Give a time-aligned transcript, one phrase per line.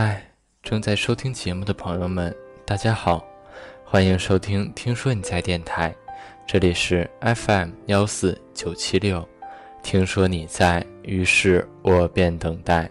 [0.00, 0.22] 嗨，
[0.62, 2.32] 正在收听节目的朋友们，
[2.64, 3.20] 大家好，
[3.84, 5.90] 欢迎收听《听说你在电台》，
[6.46, 9.28] 这里是 FM 幺四九七六。
[9.82, 12.88] 听说你在，于是我便等待。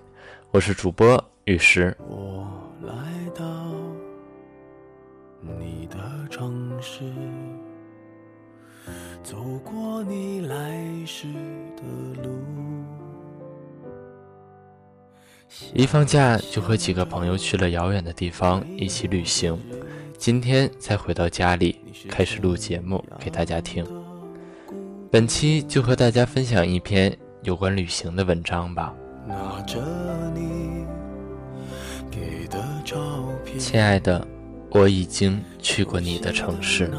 [0.52, 1.96] 我是主播雨石。
[2.10, 2.46] 我
[2.82, 2.94] 来
[3.34, 3.46] 到
[5.40, 5.98] 你的
[6.30, 7.06] 城市，
[9.24, 11.26] 走过你来时
[11.78, 12.97] 的路。
[15.74, 19.60] 一放假就和几个朋友去了遥远的地方一起旅行，
[20.18, 23.86] 今天才回到家里开始录节目给大家听。
[25.12, 28.94] 本期就和大家分享一篇有关旅行的文章吧。
[29.28, 29.82] 拿着
[30.34, 30.86] 你
[32.10, 32.98] 给的照
[33.46, 34.26] 片，亲爱的，
[34.70, 36.90] 我已经去过你的城市。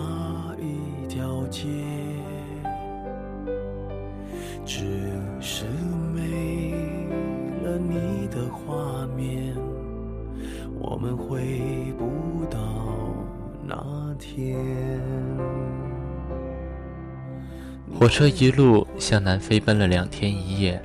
[18.09, 20.83] 火车一路向南飞奔了两天一夜，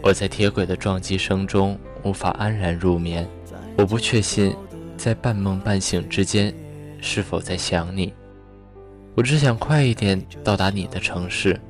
[0.00, 3.28] 我在铁轨的撞击声中无法安然入眠。
[3.76, 4.56] 我不确信，
[4.96, 6.54] 在半梦半醒之间，
[7.02, 8.14] 是否在想你。
[9.14, 11.60] 我只想快一点到达你的城市，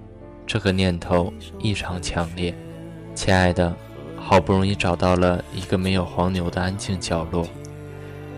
[0.47, 2.55] 这个念头异常强烈。
[3.17, 3.75] 亲爱的，
[4.17, 7.45] 好不容易找到了一个没有黄牛的安静角落，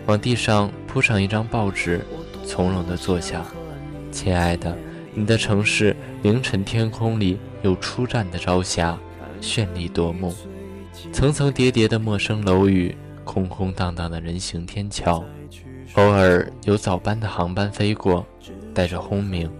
[0.07, 2.03] 往地上铺上一张报纸，
[2.47, 3.45] 从容地坐下。
[4.11, 4.75] 亲爱的。
[5.13, 8.97] 你的城市，凌晨天空里有初绽的朝霞，
[9.41, 10.33] 绚丽夺目。
[11.11, 12.95] 层层叠叠的陌生楼宇，
[13.25, 15.21] 空空荡荡的人行天桥，
[15.95, 18.25] 偶尔有早班的航班飞过，
[18.73, 19.51] 带着轰鸣，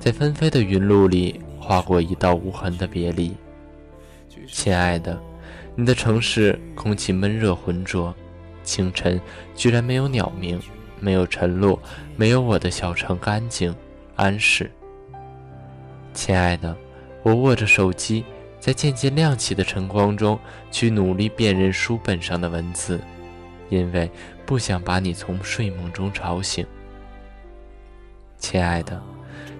[0.00, 3.36] 在纷飞的云路里划过一道无痕的别离。
[4.48, 5.16] 亲爱的，
[5.76, 8.12] 你的城市空气闷热浑浊，
[8.64, 9.20] 清晨
[9.54, 10.60] 居然没有鸟鸣，
[10.98, 11.78] 没有晨露，
[12.16, 13.72] 没有我的小城干净。
[14.14, 14.70] 安适，
[16.12, 16.76] 亲爱的，
[17.22, 18.24] 我握着手机，
[18.60, 20.38] 在渐渐亮起的晨光中，
[20.70, 23.00] 去努力辨认书本上的文字，
[23.70, 24.10] 因为
[24.44, 26.66] 不想把你从睡梦中吵醒。
[28.38, 29.00] 亲爱的，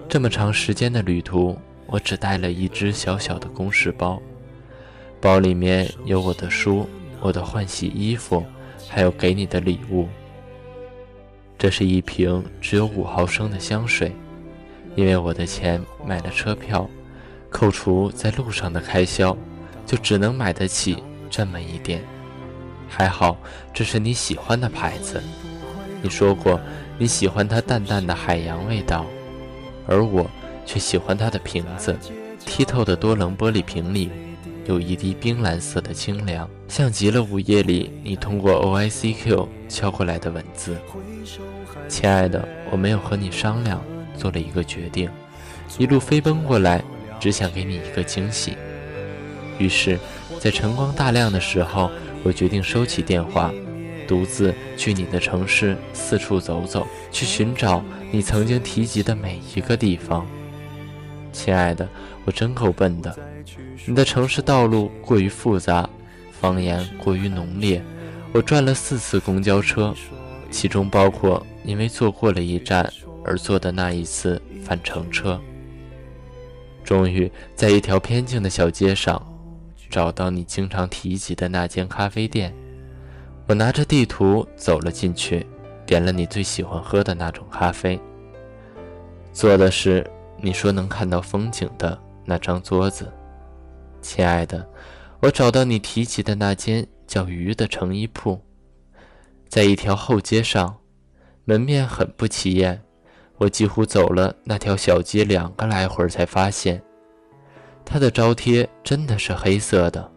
[0.07, 4.21] 这么长时间的旅途，我只带了一只小小的公事包，
[5.19, 6.87] 包里面有我的书、
[7.19, 8.45] 我的换洗衣服，
[8.87, 10.07] 还有给你的礼物。
[11.57, 14.11] 这是一瓶只有五毫升的香水。
[14.95, 16.89] 因为我的钱买了车票，
[17.49, 19.35] 扣除在路上的开销，
[19.85, 22.01] 就只能买得起这么一点。
[22.87, 23.37] 还好，
[23.73, 25.21] 这是你喜欢的牌子。
[26.01, 26.59] 你说过
[26.97, 29.05] 你喜欢它淡淡的海洋味道，
[29.87, 30.29] 而我
[30.65, 31.97] 却喜欢它的瓶子。
[32.45, 34.11] 剔透的多棱玻璃瓶里，
[34.65, 40.77] 有一滴冰蓝色的清凉，像极了午夜里你通过 O I C Q 敲过来的文字。
[41.87, 43.81] 亲爱的，我没有和你商量。
[44.17, 45.09] 做了一个决定，
[45.77, 46.83] 一路飞奔过来，
[47.19, 48.55] 只想给你一个惊喜。
[49.57, 49.99] 于是，
[50.39, 51.89] 在晨光大亮的时候，
[52.23, 53.53] 我决定收起电话，
[54.07, 60.25] 独自去你的城市四处走走，去寻找你曾经提及的每一个地方。
[61.31, 61.87] 亲爱的，
[62.25, 63.15] 我真够笨的。
[63.85, 65.89] 你的城市道路过于复杂，
[66.31, 67.81] 方言过于浓烈，
[68.31, 69.93] 我转了四次公交车，
[70.49, 72.91] 其中包括因为坐过了一站。
[73.25, 75.39] 而坐的那一次返程车，
[76.83, 79.21] 终于在一条偏静的小街上，
[79.89, 82.53] 找到你经常提及的那间咖啡店。
[83.47, 85.45] 我拿着地图走了进去，
[85.85, 87.99] 点了你最喜欢喝的那种咖啡。
[89.31, 90.09] 坐的是
[90.41, 93.11] 你说能看到风景的那张桌子。
[94.01, 94.67] 亲爱的，
[95.21, 98.41] 我找到你提及的那间叫“鱼”的成衣铺，
[99.47, 100.77] 在一条后街上，
[101.45, 102.81] 门面很不起眼。
[103.37, 106.81] 我几乎走了那条小街两个来回，才发现，
[107.83, 110.11] 它的招贴真的是黑色的，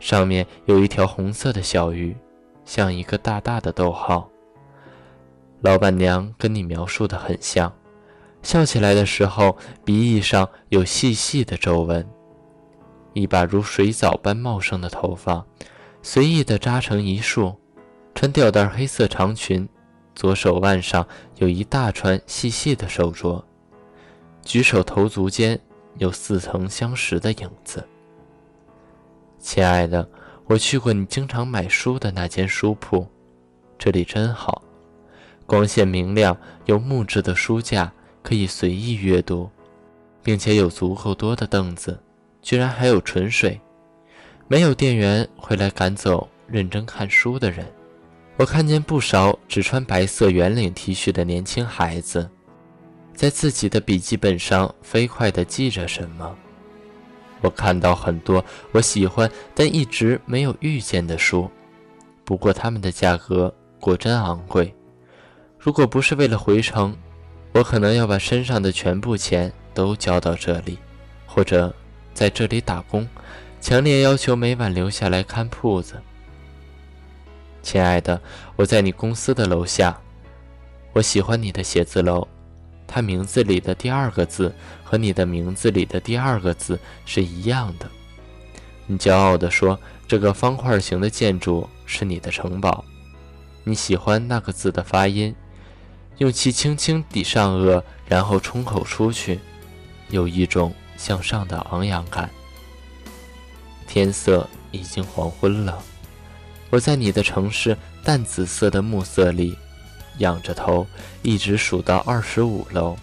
[0.00, 2.16] 上面有一条红色的小鱼，
[2.64, 4.28] 像一个大大的逗号。
[5.60, 7.72] 老板娘跟你描述的很像，
[8.42, 12.08] 笑起来的时候鼻翼上有细细的皱纹，
[13.12, 15.44] 一把如水藻般茂盛的头发，
[16.00, 17.54] 随意的扎成一束，
[18.14, 19.68] 穿吊带黑色长裙。
[20.14, 21.06] 左手腕上
[21.36, 23.42] 有一大串细细的手镯，
[24.44, 25.58] 举手投足间
[25.98, 27.86] 有似曾相识的影子。
[29.38, 30.08] 亲爱的，
[30.46, 33.06] 我去过你经常买书的那间书铺，
[33.78, 34.62] 这里真好，
[35.46, 36.36] 光线明亮，
[36.66, 37.92] 有木质的书架
[38.22, 39.50] 可以随意阅读，
[40.22, 41.98] 并且有足够多的凳子，
[42.40, 43.60] 居然还有纯水，
[44.46, 47.66] 没有店员会来赶走认真看书的人。
[48.42, 52.28] 我看见不少只穿白色圆领 T 恤的年轻孩子，
[53.14, 56.36] 在自己的笔记本上飞快地记着什么。
[57.40, 61.48] 我看到很多我喜欢但一直没有遇见的书，
[62.24, 64.74] 不过它们的价格果真昂贵。
[65.56, 66.96] 如果不是为了回城，
[67.52, 70.76] 我可能要把身上的全部钱都交到这里，
[71.26, 71.72] 或者
[72.12, 73.08] 在这里打工，
[73.60, 76.02] 强烈要求每晚留下来看铺子。
[77.62, 78.20] 亲爱的，
[78.56, 79.96] 我在你公司的楼下。
[80.92, 82.26] 我喜欢你的写字楼，
[82.86, 84.54] 它名字里的第二个字
[84.84, 87.88] 和你的名字里的第二个字是一样的。
[88.86, 92.84] 你骄傲地说，这个方块形的建筑是你的城堡。
[93.64, 95.34] 你喜欢那个字的发音，
[96.18, 99.38] 用其轻轻抵上颚，然后冲口出去，
[100.10, 102.28] 有一种向上的昂扬感。
[103.86, 105.82] 天色已经黄昏了。
[106.72, 109.54] 我在你的城市淡紫色的暮色里，
[110.20, 110.86] 仰着头，
[111.20, 112.96] 一直数到二十五楼，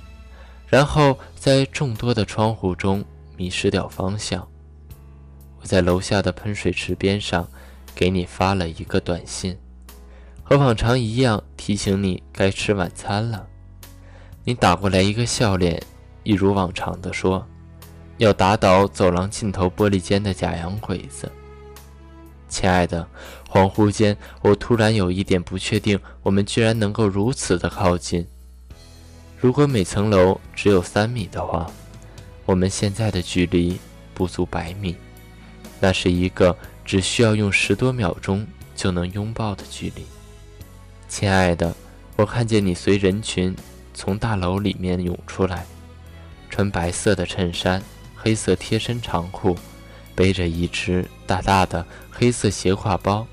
[0.68, 3.06] 然后在众多的窗户中
[3.38, 4.48] 迷失掉方向。
[5.62, 7.48] 我在楼下的喷水池边上，
[7.94, 9.56] 给你发了一个短信，
[10.42, 13.46] 和往常一样提醒你该吃晚餐了。
[14.46, 15.80] 你打过来一个笑脸，
[16.24, 17.46] 一如往常的说
[18.18, 21.32] ：“要打倒走廊尽头玻璃间的假洋鬼子。”
[22.50, 23.08] 亲爱的，
[23.48, 28.26] 恍惚间，我突然有一点不确定，我们居然能够如此的靠近。
[29.40, 31.72] 如果每层楼只有三米的话，
[32.46, 33.80] 我们现在的距离
[34.14, 34.96] 不足百米，
[35.80, 40.04] 那是一个只需要用十多秒钟就能拥抱的距离。
[41.08, 41.74] 亲爱的，
[42.16, 43.56] 我看见你随人群
[43.94, 45.66] 从大楼里面涌出来，
[46.50, 47.82] 穿白色的衬衫，
[48.16, 49.56] 黑色贴身长裤。
[50.20, 53.26] 背着一只大大的黑色斜挎包，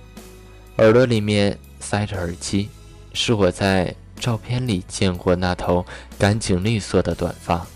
[0.77, 2.69] 耳朵里面塞着耳机，
[3.13, 5.85] 是我在照片里见过那头
[6.17, 7.67] 干净利索的短发，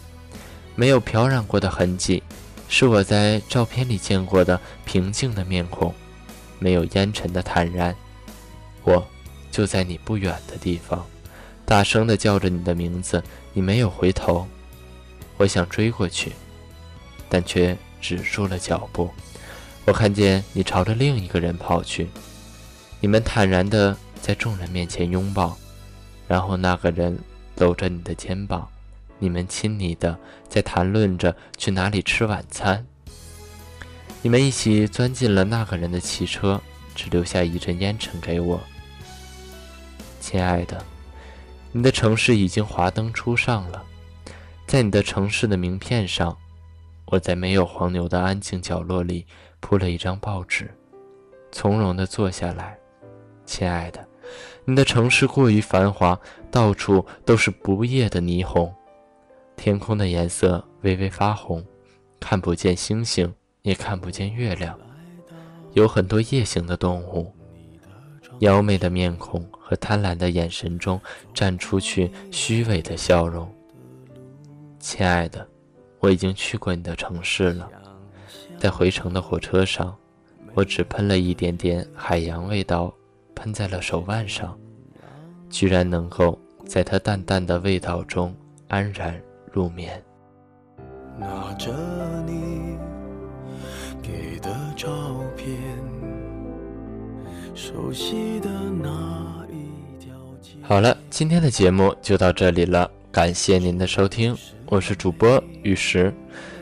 [0.76, 2.22] 没有漂染过的痕迹，
[2.68, 5.92] 是我在照片里见过的平静的面孔，
[6.60, 7.92] 没有烟尘的坦然。
[8.84, 9.04] 我
[9.50, 11.04] 就在你不远的地方，
[11.64, 13.20] 大声地叫着你的名字，
[13.54, 14.46] 你没有回头，
[15.36, 16.30] 我想追过去，
[17.28, 17.76] 但却。
[18.00, 19.11] 止住了脚步，
[19.85, 22.08] 我看见你朝着另一个人跑去，
[23.00, 25.56] 你们坦然地在众人面前拥抱，
[26.26, 27.19] 然后那个人
[27.56, 28.69] 搂着你的肩膀，
[29.19, 30.17] 你们亲昵地
[30.49, 32.85] 在谈论着去哪里吃晚餐。
[34.23, 36.61] 你们一起钻进了那个人的汽车，
[36.94, 38.61] 只留下一阵烟尘给我。
[40.20, 40.85] 亲爱的，
[41.73, 43.82] 你的城市已经华灯初上了，
[44.67, 46.37] 在你的城市的名片上。
[47.10, 49.26] 我在没有黄牛的安静角落里
[49.58, 50.72] 铺了一张报纸，
[51.50, 52.78] 从容地坐下来。
[53.44, 54.06] 亲爱的，
[54.64, 56.18] 你的城市过于繁华，
[56.52, 58.72] 到处都是不夜的霓虹，
[59.56, 61.64] 天空的颜色微微发红，
[62.20, 64.78] 看不见星星，也看不见月亮。
[65.72, 67.34] 有很多夜行的动物，
[68.38, 71.00] 妖媚的面孔和贪婪的眼神中
[71.34, 73.52] 绽出去虚伪的笑容。
[74.78, 75.44] 亲爱的。
[76.00, 77.69] 我已经去过你的城市了，
[78.58, 79.94] 在回程的火车上，
[80.55, 82.93] 我只喷了一点点海洋味道，
[83.35, 84.58] 喷在了手腕上，
[85.51, 88.34] 居然能够在它淡淡的味道中
[88.69, 89.20] 安然
[89.53, 90.03] 入眠。
[91.19, 91.70] 拿着
[92.27, 92.79] 你
[94.03, 94.89] 给的照
[95.36, 95.55] 片，
[97.55, 100.53] 熟悉的那一条街。
[100.63, 104.36] 好了，今天的节目就到这里了，感谢您的收听。
[104.67, 106.14] 我是主播玉石，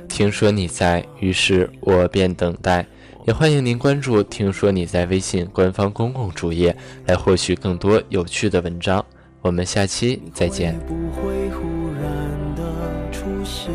[0.08, 2.86] 听说你在，于是我便等待。
[3.26, 6.74] 也欢迎您关注“听说你在”微信官方公共主页，
[7.04, 9.04] 来获取更多有趣的文章。
[9.42, 10.74] 我们下期再见。
[10.86, 11.66] 不会忽
[12.00, 13.70] 然的出现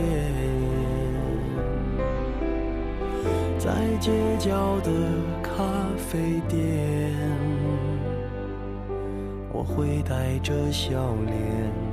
[3.59, 4.89] 在街角的
[5.43, 5.63] 咖
[5.95, 7.13] 啡店，
[9.51, 10.89] 我会带着笑
[11.27, 11.92] 脸。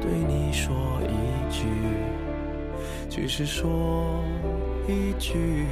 [0.00, 1.66] 对你说一句，
[3.08, 4.22] 只是说
[4.86, 5.66] 一句。